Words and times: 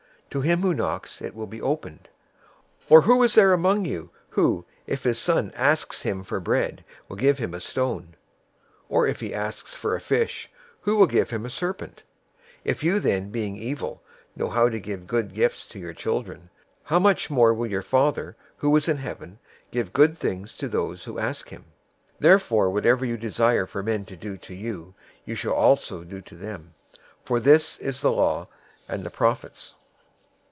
To 0.31 0.39
him 0.39 0.61
who 0.61 0.73
knocks 0.73 1.21
it 1.21 1.35
will 1.35 1.45
be 1.45 1.61
opened. 1.61 2.07
007:009 2.89 2.91
Or 2.91 3.01
who 3.01 3.23
is 3.23 3.33
there 3.35 3.51
among 3.51 3.83
you, 3.83 4.11
who, 4.29 4.63
if 4.87 5.03
his 5.03 5.19
son 5.19 5.51
asks 5.55 6.03
him 6.03 6.23
for 6.23 6.39
bread, 6.39 6.85
will 7.09 7.17
give 7.17 7.37
him 7.39 7.53
a 7.53 7.59
stone? 7.59 8.15
007:010 8.83 8.85
Or 8.87 9.07
if 9.07 9.19
he 9.19 9.33
asks 9.33 9.73
for 9.73 9.93
a 9.93 9.99
fish, 9.99 10.49
who 10.83 10.95
will 10.95 11.05
give 11.07 11.31
him 11.31 11.45
a 11.45 11.49
serpent? 11.49 12.03
007:011 12.59 12.59
If 12.63 12.81
you 12.81 12.99
then, 13.01 13.29
being 13.29 13.57
evil, 13.57 14.01
know 14.37 14.47
how 14.49 14.69
to 14.69 14.79
give 14.79 15.05
good 15.05 15.33
gifts 15.33 15.67
to 15.67 15.77
your 15.79 15.91
children, 15.91 16.49
how 16.83 16.99
much 16.99 17.29
more 17.29 17.53
will 17.53 17.67
your 17.67 17.81
Father 17.83 18.37
who 18.59 18.73
is 18.77 18.87
in 18.87 18.99
heaven 18.99 19.37
give 19.69 19.91
good 19.91 20.17
things 20.17 20.53
to 20.53 20.69
those 20.69 21.03
who 21.03 21.19
ask 21.19 21.49
him! 21.49 21.63
007:012 22.21 22.21
Therefore 22.21 22.69
whatever 22.69 23.03
you 23.05 23.17
desire 23.17 23.65
for 23.65 23.83
men 23.83 24.05
to 24.05 24.15
do 24.15 24.37
to 24.37 24.53
you, 24.53 24.93
you 25.25 25.35
shall 25.35 25.51
also 25.55 26.05
do 26.05 26.21
to 26.21 26.35
them; 26.35 26.71
for 27.25 27.41
this 27.41 27.77
is 27.79 27.99
the 27.99 28.13
law 28.13 28.47
and 28.87 29.03
the 29.03 29.09
prophets. 29.09 29.75